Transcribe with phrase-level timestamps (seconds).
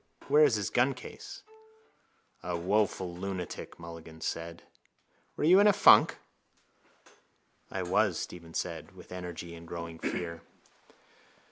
[0.29, 1.43] Where is his guncase?
[2.41, 3.77] —A woful lunatic!
[3.79, 4.63] Mulligan said.
[5.37, 6.17] Were you in a funk?
[7.69, 10.41] —I was, Stephen said with energy and growing fear.